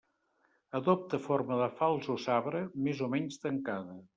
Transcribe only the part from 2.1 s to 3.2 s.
o sabre, més o